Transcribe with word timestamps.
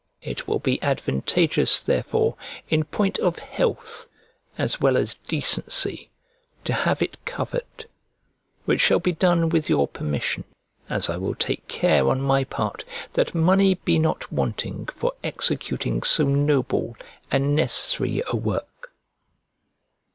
It 0.23 0.47
will 0.47 0.57
be 0.57 0.81
advantageous, 0.81 1.83
therefore, 1.83 2.35
in 2.67 2.85
point 2.85 3.19
of 3.19 3.37
health, 3.37 4.07
as 4.57 4.81
well 4.81 4.97
as 4.97 5.13
decency, 5.27 6.09
to 6.65 6.73
have 6.73 7.03
it 7.03 7.23
covered; 7.23 7.85
which 8.65 8.81
shall 8.81 8.97
be 8.99 9.11
done 9.11 9.49
with 9.49 9.69
your 9.69 9.87
permission: 9.87 10.43
as 10.89 11.07
I 11.07 11.17
will 11.17 11.35
take 11.35 11.67
care, 11.67 12.09
on 12.09 12.19
my 12.19 12.43
part, 12.45 12.83
that 13.13 13.35
money 13.35 13.75
be 13.75 13.99
not 13.99 14.31
wanting 14.33 14.87
for 14.87 15.13
executing 15.23 16.01
so 16.01 16.23
noble 16.25 16.97
and 17.29 17.55
necessary 17.55 18.23
a 18.25 18.35
work. 18.35 18.91